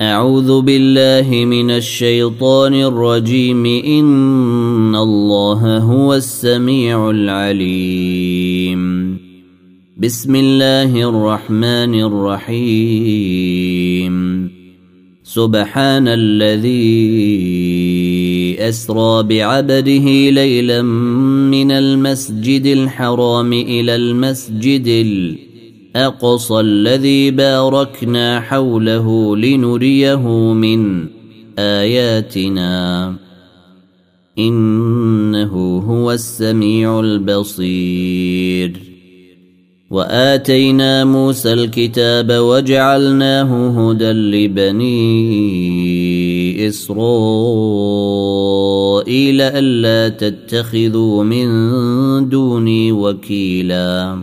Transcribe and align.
أعوذ 0.00 0.60
بالله 0.60 1.44
من 1.44 1.70
الشيطان 1.70 2.74
الرجيم. 2.74 3.66
إن 3.66 4.94
الله 4.94 5.78
هو 5.78 6.14
السميع 6.14 7.10
العليم. 7.10 9.16
بسم 9.96 10.36
الله 10.36 11.08
الرحمن 11.08 12.00
الرحيم. 12.00 14.14
سبحان 15.24 16.08
الذي 16.08 17.08
أسرى 18.68 19.22
بعبده 19.22 20.30
ليلا 20.30 20.82
من 20.82 21.70
المسجد 21.70 22.66
الحرام 22.66 23.52
إلى 23.52 23.96
المسجد 23.96 24.86
الحرام 24.86 25.47
أقصى 25.96 26.60
الذي 26.60 27.30
باركنا 27.30 28.40
حوله 28.40 29.36
لنريه 29.36 30.28
من 30.52 31.06
آياتنا. 31.58 33.14
إنه 34.38 35.78
هو 35.78 36.12
السميع 36.12 37.00
البصير. 37.00 38.80
وآتينا 39.90 41.04
موسى 41.04 41.52
الكتاب 41.52 42.32
وجعلناه 42.32 43.90
هدى 43.90 44.10
لبني 44.12 45.08
إسرائيل 46.68 47.00
ألا 49.40 50.08
تتخذوا 50.08 51.24
من 51.24 51.48
دوني 52.28 52.92
وكيلا. 52.92 54.22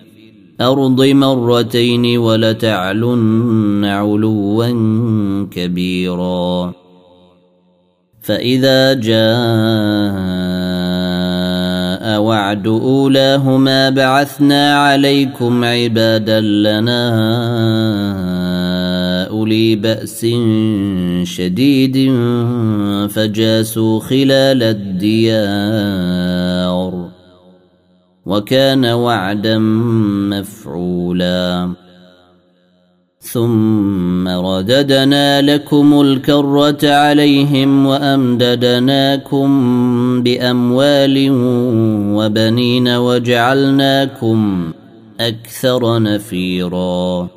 الأرض 0.61 1.01
مرتين 1.01 2.17
ولتعلن 2.17 3.85
علوا 3.85 4.67
كبيرا. 5.51 6.73
فإذا 8.21 8.93
جاء 8.93 9.21
وعد 12.21 12.67
أولاهما 12.67 13.89
بعثنا 13.89 14.77
عليكم 14.77 15.63
عبادا 15.63 16.39
لنا 16.39 17.11
أولي 19.29 19.75
بأس 19.75 20.25
شديد 21.23 22.11
فجاسوا 23.09 23.99
خلال 23.99 24.63
الديار. 24.63 26.31
وكان 28.25 28.85
وعدا 28.85 29.57
مفعولا. 30.29 31.73
ثم 33.19 34.27
رددنا 34.27 35.41
لكم 35.41 36.01
الكرة 36.01 36.77
عليهم 36.83 37.85
وأمددناكم 37.85 39.49
بأموال 40.23 41.27
وبنين 42.15 42.87
وجعلناكم 42.87 44.71
أكثر 45.19 45.99
نفيرا. 45.99 47.27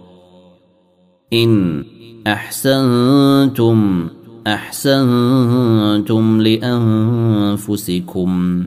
إن 1.33 1.85
أحسنتم 2.27 4.09
أحسنتم 4.47 6.41
لأنفسكم. 6.41 8.65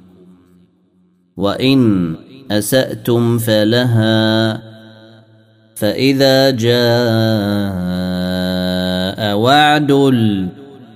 وإن 1.38 2.16
أسأتم 2.52 3.38
فلها 3.38 4.62
فإذا 5.76 6.50
جاء 6.50 6.78
وعد 9.38 9.92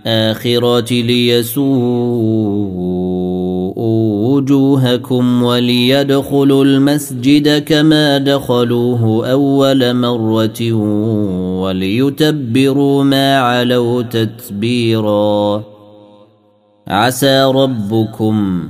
الآخرة 0.06 0.94
ليسوءوا 0.94 2.52
وجوهكم 4.42 5.44
وليدخلوا 5.44 6.66
المسجد 6.66 7.64
كما 7.64 8.18
دخلوه 8.18 9.32
أول 9.32 9.94
مرة 9.94 10.72
وليتبروا 11.62 13.04
ما 13.04 13.38
علوا 13.38 14.02
تتبيرا. 14.02 15.64
عسى 16.88 17.44
ربكم 17.44 18.70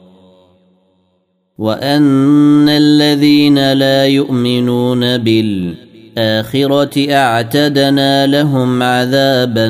وان 1.61 2.69
الذين 2.69 3.73
لا 3.73 4.05
يؤمنون 4.05 5.17
بالاخره 5.17 7.13
اعتدنا 7.13 8.27
لهم 8.27 8.83
عذابا 8.83 9.67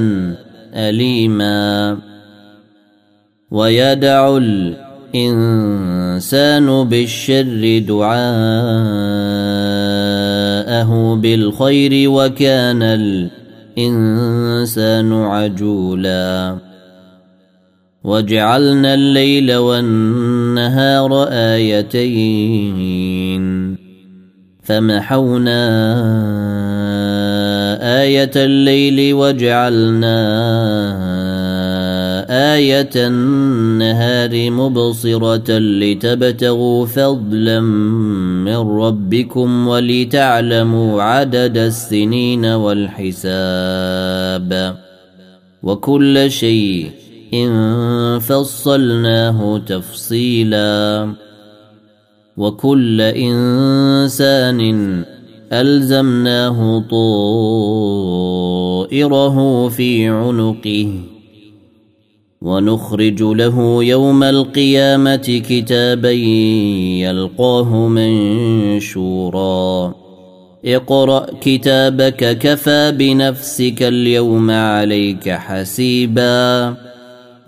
اليما 0.74 1.98
ويدع 3.52 4.38
الانسان 5.14 6.84
بالشر 6.90 7.84
دعاءه 7.88 8.36
بالخير 11.16 12.10
وكان 12.10 12.84
الانسان 13.78 15.14
عجولا 15.14 16.71
وجعلنا 18.04 18.94
الليل 18.94 19.56
والنهار 19.56 21.28
آيتين. 21.32 23.02
فمحونا 24.64 25.62
آية 28.02 28.32
الليل 28.36 29.14
وجعلنا 29.14 30.18
آية 32.56 32.90
النهار 32.96 34.52
مبصرة 34.52 35.60
لتبتغوا 35.60 36.86
فضلا 36.86 37.60
من 37.60 38.58
ربكم 38.58 39.68
ولتعلموا 39.68 41.02
عدد 41.02 41.58
السنين 41.58 42.46
والحساب. 42.46 43.72
وكل 45.64 46.32
شيء 46.32 46.92
إن 47.34 48.20
فصلناه 48.20 49.58
تفصيلا. 49.58 51.14
وكل 52.38 53.02
إنسان 53.02 54.62
ألزمناه 55.54 56.84
طائره 58.90 59.70
في 59.70 60.08
عنقه. 60.08 61.00
ونخرج 62.42 63.24
له 63.24 63.84
يوم 63.84 64.24
القيامة 64.24 65.42
كتابا 65.50 66.12
يلقاه 67.02 67.88
منشورا. 67.88 69.94
اقرأ 70.66 71.26
كتابك 71.42 72.38
كفى 72.38 72.92
بنفسك 72.92 73.84
اليوم 73.84 74.52
عليك 74.52 75.30
حسيباً. 75.30 76.91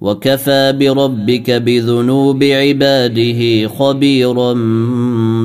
وكفى 0.00 0.72
بربك 0.72 1.50
بذنوب 1.50 2.44
عباده 2.44 3.68
خبيرا 3.68 4.52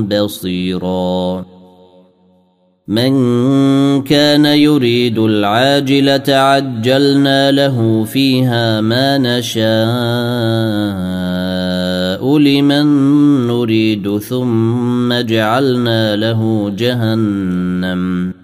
بصيرا. 0.00 1.44
من 2.88 3.12
كان 4.02 4.44
يريد 4.44 5.18
العاجلة 5.18 6.22
عجلنا 6.28 7.50
له 7.50 8.04
فيها 8.04 8.80
ما 8.80 9.18
نشاء 9.18 9.64
لمن 12.38 12.86
نريد 13.46 14.18
ثم 14.18 15.20
جعلنا 15.20 16.16
له 16.16 16.72
جهنم. 16.78 18.43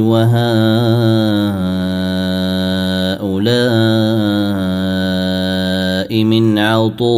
وهؤلاء 0.00 0.56
من 6.24 6.58
عطاء 6.58 7.10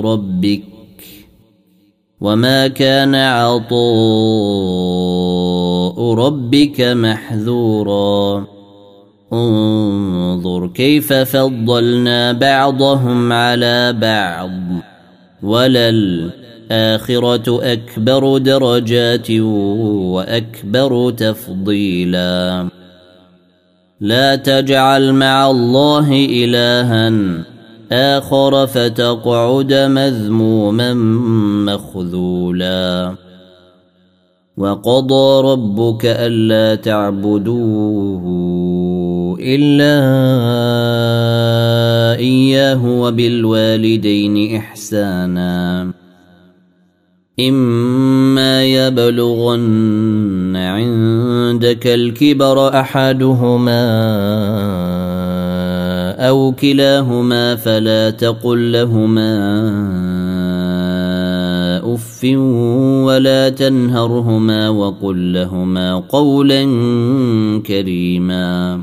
ربك 0.00 0.62
وما 2.20 2.68
كان 2.68 3.14
عطاء 3.14 3.72
ربك 6.14 6.80
محذورا. 6.80 8.46
انظر 9.32 10.66
كيف 10.66 11.12
فضلنا 11.12 12.32
بعضهم 12.32 13.32
على 13.32 13.92
بعض. 13.92 14.50
وللآخرة 16.72 17.72
أكبر 17.72 18.38
درجات 18.38 19.30
وأكبر 19.30 21.10
تفضيلا. 21.10 22.68
لا 24.00 24.36
تجعل 24.36 25.12
مع 25.12 25.50
الله 25.50 26.26
إلها 26.30 27.12
آخر 27.92 28.66
فتقعد 28.66 29.72
مذموما 29.72 30.94
مخذولا. 31.64 33.14
وقضى 34.56 35.52
ربك 35.52 36.06
ألا 36.06 36.74
تعبدوه 36.74 38.24
إلا 39.40 39.94
إياه 42.18 42.86
وبالوالدين 42.86 44.56
إحسانا. 44.56 46.01
إما 47.48 48.64
يبلغن 48.64 50.56
عندك 50.56 51.86
الكبر 51.86 52.80
أحدهما 52.80 53.82
أو 56.28 56.52
كلاهما 56.52 57.56
فلا 57.56 58.10
تقل 58.10 58.72
لهما 58.72 59.32
أف 61.94 62.24
ولا 63.04 63.48
تنهرهما 63.48 64.68
وقل 64.68 65.32
لهما 65.32 65.94
قولا 65.98 66.62
كريما 67.66 68.82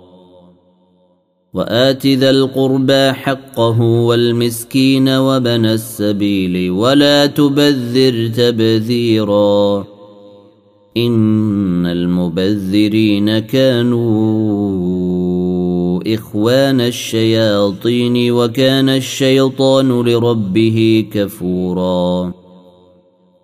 وآت 1.53 2.07
ذا 2.07 2.29
القربى 2.29 3.11
حقه 3.11 3.81
والمسكين 3.81 5.09
وبن 5.09 5.65
السبيل 5.65 6.71
ولا 6.71 7.25
تبذر 7.25 8.27
تبذيرا 8.27 9.85
إن 10.97 11.85
المبذرين 11.85 13.39
كانوا 13.39 14.11
إخوان 16.13 16.81
الشياطين 16.81 18.31
وكان 18.31 18.89
الشيطان 18.89 20.01
لربه 20.01 21.05
كفورا 21.13 22.33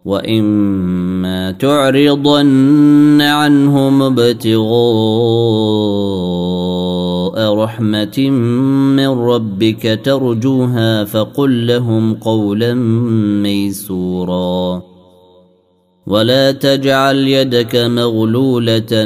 وإما 0.05 1.51
تعرضن 1.51 3.21
عنهم 3.21 4.01
ابتغاء 4.01 5.57
رحمة 7.37 8.29
من 8.95 9.07
ربك 9.07 9.99
ترجوها 10.03 11.03
فقل 11.03 11.67
لهم 11.67 12.13
قولا 12.13 12.73
ميسورا. 13.43 14.81
ولا 16.07 16.51
تجعل 16.51 17.15
يدك 17.15 17.75
مغلولة 17.75 19.03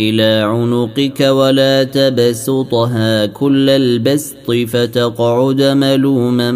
إلى 0.00 0.42
عنقك 0.44 1.20
ولا 1.20 1.84
تبسطها 1.84 3.26
كل 3.26 3.70
البسط 3.70 4.52
فتقعد 4.52 5.62
ملوما 5.62 6.52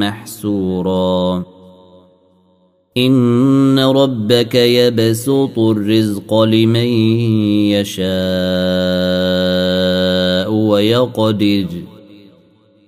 محسورا. 0.00 1.44
إن 2.96 3.78
ربك 3.78 4.54
يبسط 4.54 5.58
الرزق 5.58 6.34
لمن 6.34 6.86
يشاء. 7.70 8.06
ويقدر. 10.66 11.66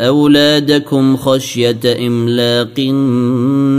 أولادكم 0.07 1.17
خشية 1.17 2.07
إملاق. 2.07 2.79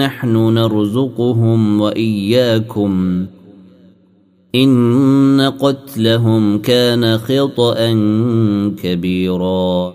نحن 0.05 0.37
نرزقهم 0.37 1.81
وإياكم. 1.81 3.26
إن 4.55 5.52
قتلهم 5.61 6.59
كان 6.59 7.19
خطأ 7.19 7.93
كبيرا. 8.83 9.95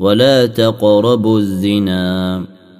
ولا 0.00 0.46
تقربوا 0.46 1.38
الزنا. 1.38 2.57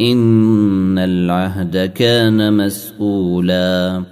إن 0.00 0.98
العهد 0.98 1.92
كان 1.94 2.52
مسؤولا. 2.52 4.02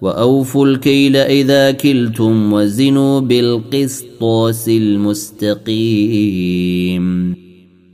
وأوفوا 0.00 0.66
الكيل 0.66 1.16
إذا 1.16 1.70
كلتم 1.70 2.52
وزنوا 2.52 3.20
بالقسطاس 3.20 4.68
المستقيم. 4.68 5.76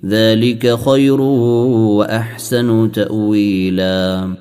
ذلك 0.07 0.79
خير 0.79 1.21
وأحسن 1.21 2.93
تأويلا. 2.93 4.35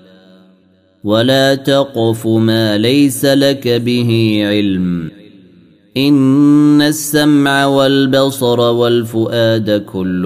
ولا 1.03 1.55
تقف 1.55 2.27
ما 2.27 2.77
ليس 2.77 3.25
لك 3.25 3.67
به 3.67 4.41
علم. 4.45 5.11
إن 5.97 6.81
السمع 6.81 7.65
والبصر 7.65 8.59
والفؤاد 8.59 9.71
كل 9.71 10.25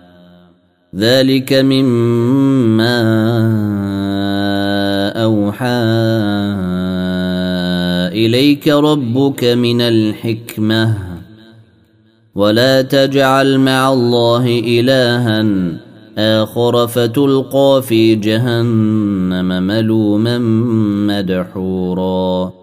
ذلك 0.95 1.53
مما 1.53 2.99
اوحى 5.23 5.81
اليك 8.11 8.67
ربك 8.67 9.43
من 9.43 9.81
الحكمه 9.81 10.97
ولا 12.35 12.81
تجعل 12.81 13.57
مع 13.57 13.93
الله 13.93 14.59
الها 14.59 15.45
اخر 16.17 16.87
فتلقى 16.87 17.81
في 17.87 18.15
جهنم 18.15 19.63
ملوما 19.63 20.37
مدحورا 21.07 22.53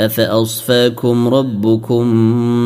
افاصفاكم 0.00 1.28
ربكم 1.28 2.04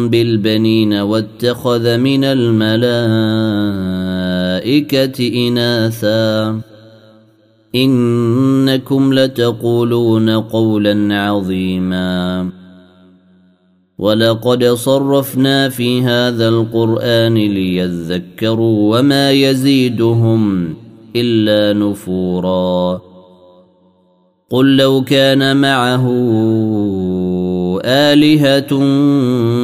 بالبنين 0.09 0.93
واتخذ 0.93 1.97
من 1.97 2.25
الملائكه 2.25 4.08
إناثا. 5.21 6.61
إنكم 7.75 9.15
لتقولون 9.15 10.31
قولا 10.31 11.23
عظيما. 11.23 12.51
ولقد 13.99 14.65
صرفنا 14.65 15.69
في 15.69 16.03
هذا 16.03 16.49
القرآن 16.49 17.35
ليذكروا 17.35 18.99
وما 18.99 19.31
يزيدهم 19.31 20.75
إلا 21.17 21.79
نفورا. 21.79 23.01
قل 24.51 24.77
لو 24.77 25.03
كان 25.03 25.57
معه 25.57 26.09
آلهة 27.85 28.69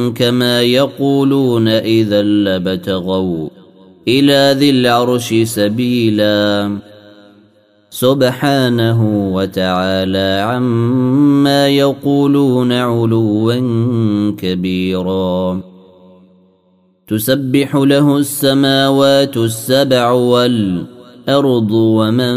كما 0.09 0.61
يقولون 0.61 1.67
إذا 1.67 2.21
لبتغوا 2.21 3.54
إلى 4.07 4.55
ذي 4.59 4.69
العرش 4.69 5.33
سبيلا. 5.33 6.77
سبحانه 7.89 9.29
وتعالى 9.33 10.43
عما 10.47 11.67
يقولون 11.67 12.71
علوا 12.71 13.55
كبيرا. 14.37 15.61
تسبح 17.07 17.75
له 17.75 18.17
السماوات 18.17 19.37
السبع 19.37 20.11
والأرض 20.11 21.71
ومن 21.71 22.35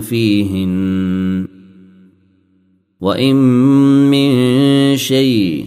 فيهن. 0.00 1.48
وإن 3.00 3.36
من 4.10 4.96
شيء 4.96 5.66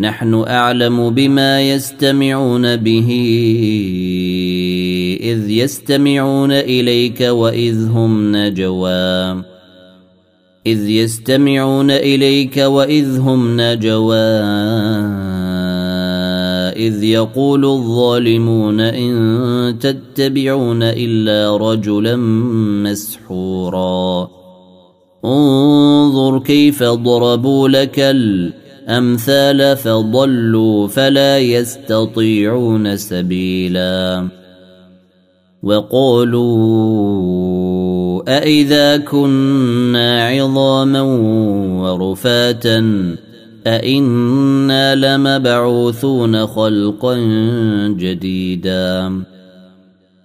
نحن 0.00 0.44
أعلم 0.48 1.10
بما 1.10 1.62
يستمعون 1.62 2.76
به 2.76 3.08
إذ 5.20 5.50
يستمعون 5.50 6.52
إليك 6.52 7.20
وإذ 7.20 7.88
هم 7.88 8.36
نجوى. 8.36 9.42
إذ 10.66 10.88
يستمعون 10.88 11.90
إليك 11.90 12.56
وإذ 12.56 13.18
هم 13.18 13.60
نجوى. 13.60 14.16
إذ 16.76 17.04
يقول 17.04 17.64
الظالمون 17.64 18.80
إن 18.80 19.78
تتبعون 19.80 20.82
إلا 20.82 21.56
رجلا 21.56 22.16
مسحورا. 22.84 24.28
انظر 25.24 26.38
كيف 26.38 26.82
ضربوا 26.82 27.68
لك 27.68 27.98
الأمثال 28.90 29.76
فضلوا 29.76 30.88
فلا 30.88 31.38
يستطيعون 31.38 32.96
سبيلا. 32.96 34.28
وقالوا 35.62 36.40
أإذا 38.38 38.96
كنا 38.96 40.26
عظاما 40.26 41.02
ورفاتا 41.82 42.80
أإنا 43.66 44.94
لمبعوثون 44.94 46.46
خلقا 46.46 47.16
جديدا. 47.98 49.22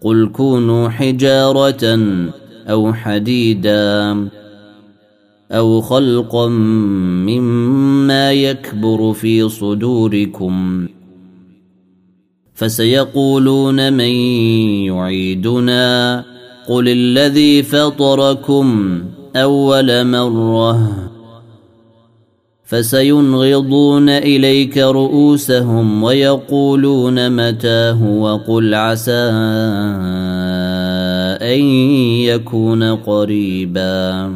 قل 0.02 0.30
كونوا 0.34 0.90
حجارة 0.90 2.00
أو 2.70 2.94
حديدا. 2.94 4.16
أو 5.52 5.82
خلقا 5.82 6.48
مما 7.28 8.32
يكبر 8.32 9.14
في 9.14 9.50
صدوركم. 9.50 10.88
فسيقولون 12.54 13.94
من 13.94 14.10
يعيدنا؟ 14.86 16.24
قل 16.70 16.90
الذي 16.90 17.64
فطركم 17.64 19.00
أول 19.36 20.08
مرة. 20.08 21.10
فسينغضون 22.64 24.10
إليك 24.10 24.78
رؤوسهم 24.78 26.04
ويقولون 26.04 27.48
متاه 27.50 28.04
وقل 28.04 28.74
عسى 28.74 29.30
أن 31.42 31.60
يكون 32.26 32.84
قريبا. 32.84 34.36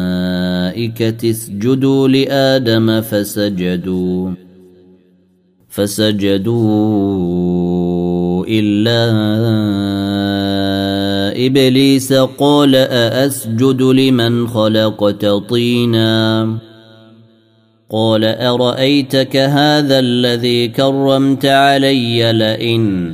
الملائكة 0.81 1.29
اسجدوا 1.29 2.07
لآدم 2.07 3.01
فسجدوا 3.01 4.31
فسجدوا 5.69 6.81
إلا 8.47 9.01
إبليس 11.45 12.13
قال 12.13 12.75
أأسجد 12.75 13.81
لمن 13.81 14.47
خلقت 14.47 15.25
طينا؟ 15.25 16.57
قال 17.89 18.25
أرأيتك 18.25 19.35
هذا 19.37 19.99
الذي 19.99 20.67
كرمت 20.67 21.45
علي 21.45 22.31
لئن 22.33 23.13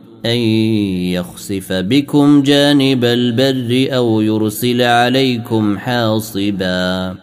ان 0.25 0.37
يخسف 1.15 1.73
بكم 1.73 2.41
جانب 2.41 3.05
البر 3.05 3.95
أو 3.95 4.21
يرسل 4.21 4.81
عليكم 4.81 5.77
حاصبا 5.77 7.15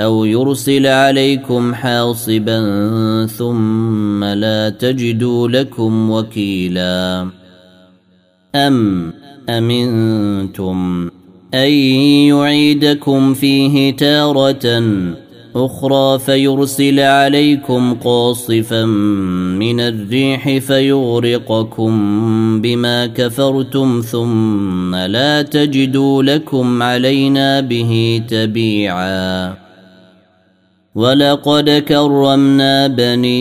أو 0.00 0.24
يرسل 0.24 0.86
عليكم 0.86 1.74
حاصبا 1.74 2.60
ثم 3.26 4.24
لا 4.24 4.68
تجدوا 4.68 5.48
لكم 5.48 6.10
وكيلا 6.10 7.28
ام 8.54 9.12
امنتم 9.48 11.10
ان 11.54 11.70
يعيدكم 12.28 13.34
فيه 13.34 13.96
تاره 13.96 14.82
أخرى 15.56 16.18
فيرسل 16.18 17.00
عليكم 17.00 17.94
قاصفا 17.94 18.84
من 19.58 19.80
الريح 19.80 20.58
فيغرقكم 20.58 21.92
بما 22.60 23.06
كفرتم 23.06 24.00
ثم 24.00 24.94
لا 24.94 25.42
تجدوا 25.42 26.22
لكم 26.22 26.82
علينا 26.82 27.60
به 27.60 28.22
تبيعا. 28.28 29.54
ولقد 30.94 31.70
كرمنا 31.70 32.86
بني 32.86 33.32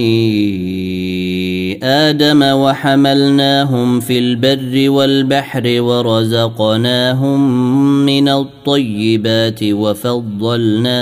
آدم 1.84 2.43
وحملناهم 2.43 4.00
في 4.00 4.19
البر 4.19 4.89
والبحر 4.89 5.82
ورزقناهم 5.82 7.41
من 8.06 8.30
الطيبات 8.30 9.63
وفضلناهم 9.63 11.02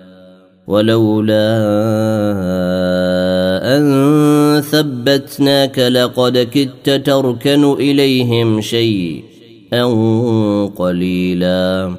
ولولا 0.67 1.57
أن 3.77 4.61
ثبتناك 4.61 5.79
لقد 5.79 6.37
كدت 6.37 6.89
تركن 7.05 7.73
إليهم 7.73 8.61
شيئا 8.61 9.85
قليلا. 10.75 11.95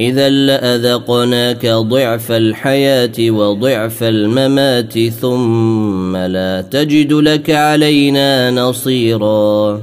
إذا 0.00 0.28
لأذقناك 0.28 1.66
ضعف 1.66 2.32
الحياة 2.32 3.30
وضعف 3.30 4.02
الممات 4.02 4.98
ثم 5.08 6.16
لا 6.16 6.60
تجد 6.60 7.12
لك 7.12 7.50
علينا 7.50 8.50
نصيرا. 8.50 9.82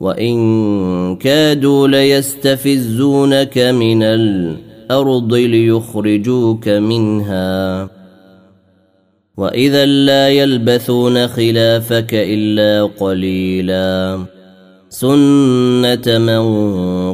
وإن 0.00 1.16
كادوا 1.16 1.88
ليستفزونك 1.88 3.58
من 3.58 4.02
الأرض 4.82 5.34
ليخرجوك 5.34 6.68
منها. 6.68 7.88
وإذا 9.36 9.86
لا 9.86 10.28
يلبثون 10.28 11.28
خلافك 11.28 12.14
إلا 12.14 12.90
قليلا. 13.00 14.24
سنة 14.88 16.18
من 16.18 16.44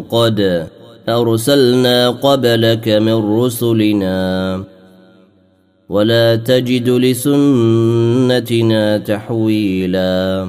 قد 0.01 0.67
أرسلنا 1.09 2.11
قبلك 2.11 2.89
من 2.89 3.41
رسلنا. 3.41 4.65
ولا 5.89 6.37
تجد 6.37 6.89
لسنتنا 6.89 8.99
تحويلا. 8.99 10.49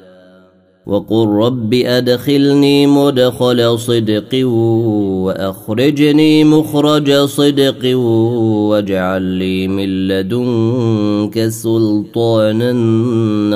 وقل 0.85 1.27
رب 1.27 1.73
أدخلني 1.73 2.87
مدخل 2.87 3.79
صدق 3.79 4.47
وأخرجني 5.25 6.43
مخرج 6.43 7.11
صدق 7.11 7.97
واجعل 8.69 9.21
لي 9.21 9.67
من 9.67 10.07
لدنك 10.07 11.47
سلطانا 11.47 12.71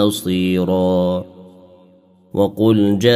نصيرا. 0.02 1.26
وقل 2.34 3.00
جاء 3.00 3.16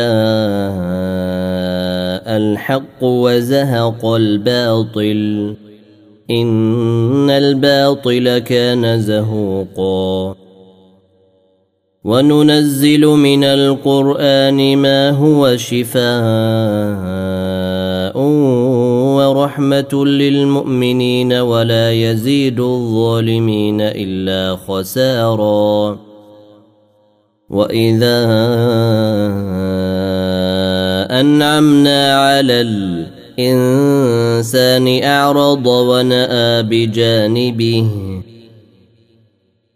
الحق 2.37 3.03
وزهق 3.03 4.05
الباطل 4.05 5.55
إن 6.31 7.29
الباطل 7.29 8.37
كان 8.37 8.99
زهوقا. 8.99 10.38
وننزل 12.03 13.05
من 13.05 13.43
القرآن 13.43 14.77
ما 14.77 15.09
هو 15.09 15.57
شفاء 15.57 15.99
ورحمة 19.19 20.05
للمؤمنين 20.05 21.33
ولا 21.33 21.91
يزيد 21.91 22.59
الظالمين 22.59 23.81
إلا 23.81 24.57
خسارا. 24.67 25.99
وإذا 27.49 28.25
أنعمنا 31.19 32.15
على 32.15 32.61
الإنسان 33.39 35.03
أعرض 35.03 35.67
ونأى 35.67 36.63
بجانبه 36.63 38.08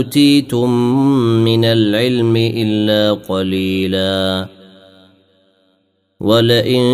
أوتيتم 0.00 0.70
من 1.44 1.64
العلم 1.64 2.36
إلا 2.36 3.12
قليلا. 3.28 4.48
ولئن 6.20 6.84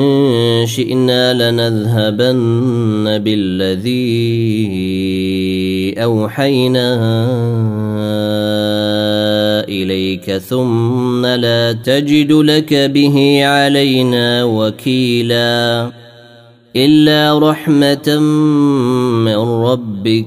شئنا 0.67 1.51
لنذهبن 1.51 3.19
بالذي 3.19 3.95
أوحينا 6.03 6.91
إليك 9.69 10.31
ثم 10.37 11.27
لا 11.27 11.73
تجد 11.73 12.33
لك 12.33 12.75
به 12.75 13.41
علينا 13.45 14.45
وكيلا. 14.45 15.91
إلا 16.77 17.39
رحمة 17.39 18.19
من 19.27 19.39
ربك 19.39 20.27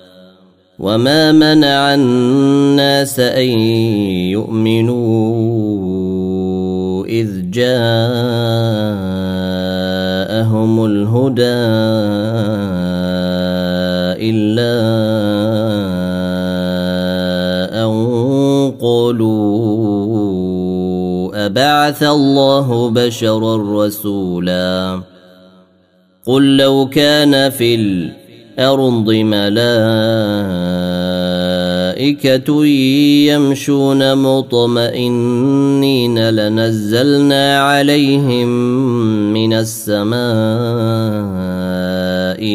وما 0.81 1.31
منع 1.31 1.93
الناس 1.93 3.19
ان 3.19 3.49
يؤمنوا 4.33 5.45
اذ 7.05 7.51
جاءهم 7.51 7.75
الهدى 10.85 11.61
الا 14.25 14.81
ان 17.85 17.91
قالوا 18.81 19.41
ابعث 21.45 22.03
الله 22.03 22.89
بشرا 22.89 23.85
رسولا 23.85 25.01
قل 26.25 26.57
لو 26.57 26.89
كان 26.89 27.49
في 27.49 27.75
الأرض 28.59 29.11
ملائكة 29.11 29.75
يمشون 33.25 34.17
مطمئنين 34.17 36.29
لنزلنا 36.29 37.59
عليهم 37.59 38.47
من 39.33 39.53
السماء 39.53 40.21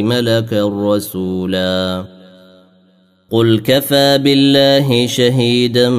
ملكا 0.03 0.65
رسولا. 0.65 2.05
قل 3.31 3.59
كفى 3.59 4.19
بالله 4.19 5.07
شهيدا 5.07 5.91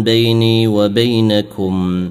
بيني 0.00 0.66
وبينكم. 0.66 2.10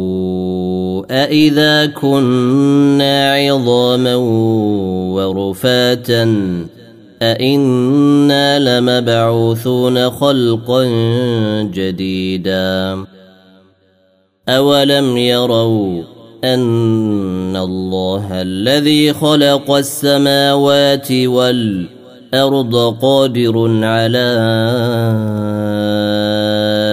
أإذا 1.11 1.85
كنا 1.85 3.33
عظاما 3.33 4.15
ورفاتا 5.15 6.23
أإنا 7.21 8.59
لمبعوثون 8.59 10.09
خلقا 10.09 10.83
جديدا 11.73 13.05
أولم 14.49 15.17
يروا 15.17 16.03
ان 16.43 17.55
الله 17.55 18.41
الذي 18.41 19.13
خلق 19.13 19.71
السماوات 19.71 21.11
والارض 21.11 22.97
قادر 23.01 23.83
على 23.83 24.27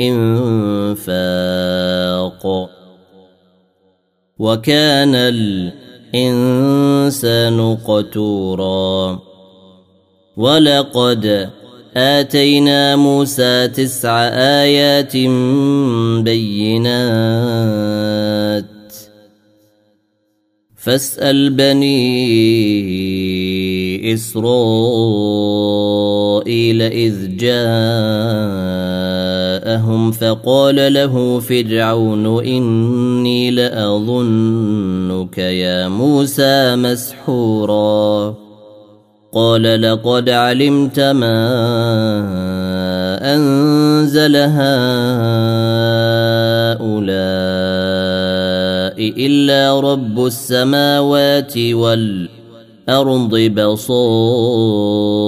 الإنفاق. 0.00 1.10
وكان 4.38 5.14
الإنسان 6.14 7.76
قتورا. 7.76 9.18
ولقد 10.36 11.50
آتينا 11.96 12.96
موسى 12.96 13.68
تسع 13.68 14.28
آيات 14.34 15.16
بينات. 16.24 17.18
فاسأل 20.76 21.50
بني 21.50 21.98
إسرائيل 24.14 24.42
إذ 26.82 27.36
جاءهم 29.68 30.12
فقال 30.12 30.92
له 30.92 31.40
فرعون 31.40 32.44
إني 32.44 33.50
لأظنك 33.50 35.38
يا 35.38 35.88
موسى 35.88 36.76
مسحورا. 36.76 38.34
قال 39.32 39.82
لقد 39.82 40.28
علمت 40.28 41.00
ما 41.00 41.40
أنزل 43.34 44.36
هؤلاء 44.36 44.58
إلا 49.26 49.80
رب 49.80 50.26
السماوات 50.26 51.58
والأرض 51.58 53.36
بصائر 53.36 55.27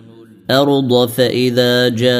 الأرض 0.51 1.07
فإذا 1.07 1.89
جاء 1.89 2.11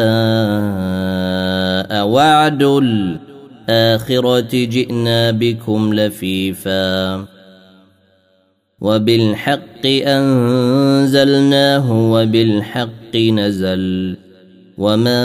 وعد 2.08 2.63
الآخرة 2.63 4.65
جئنا 4.65 5.32
بكم 5.32 5.94
لفيفا. 5.94 7.26
وبالحق 8.82 9.86
أنزلناه 9.86 12.12
وبالحق 12.12 13.15
نزل. 13.15 14.17
وما 14.78 15.22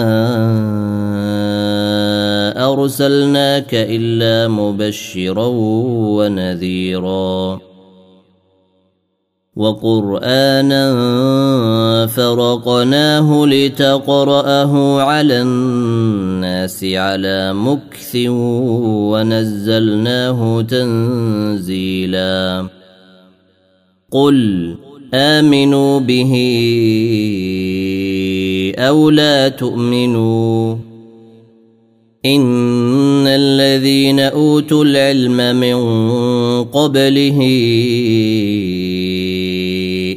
أرسلناك 2.72 3.74
إلا 3.74 4.48
مبشرا 4.48 5.46
ونذيرا. 6.16 7.60
وقرآنا 9.56 10.86
فرقناه 12.06 13.46
لتقرأه 13.46 15.02
على 15.02 15.42
الناس 15.42 16.84
على 16.84 17.52
مكث 17.52 18.16
ونزلناه 19.10 20.62
تنزيلا. 20.62 22.66
قل 24.10 24.74
آمنوا 25.14 26.00
به 26.00 26.32
أو 28.78 29.10
لا 29.10 29.48
تؤمنوا. 29.48 30.76
إن 32.26 33.26
الذين 33.26 34.20
أوتوا 34.20 34.84
العلم 34.84 35.56
من 35.56 35.76
قبله 36.64 37.38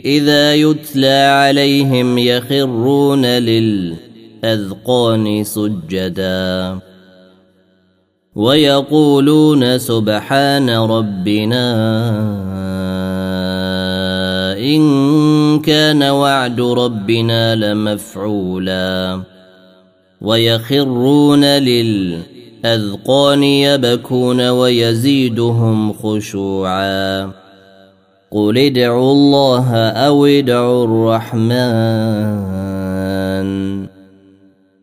إذا 0.10 0.56
يتلى 0.56 1.30
عليهم 1.32 2.18
يخرون 2.18 3.26
للأذقان 3.26 5.44
سجدا. 5.44 6.80
ويقولون 8.36 9.78
سبحان 9.78 10.70
ربنا 10.70 11.66
إن 14.58 15.60
كان 15.60 16.04
وعد 16.04 16.62
ربنا 16.62 17.56
لمفعولا. 17.56 19.22
ويخرون 20.22 21.46
للأذقان 21.46 23.44
يبكون 23.44 24.50
ويزيدهم 24.50 25.94
خشوعا. 25.94 27.39
قل 28.32 28.58
ادعوا 28.58 29.12
الله 29.12 29.76
أو 29.76 30.26
ادعوا 30.26 30.86
الرحمن 30.86 31.50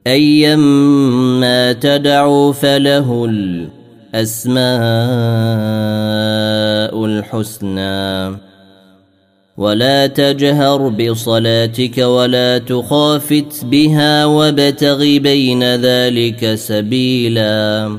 ايما 0.07 1.73
تدعوا 1.73 2.53
فله 2.53 3.25
الاسماء 3.25 4.65
الحسنى 7.05 8.37
ولا 9.57 10.07
تجهر 10.07 10.89
بصلاتك 10.89 11.99
ولا 11.99 12.59
تخافت 12.59 13.65
بها 13.65 14.25
وابتغ 14.25 14.99
بين 14.99 15.75
ذلك 15.75 16.55
سبيلا 16.55 17.99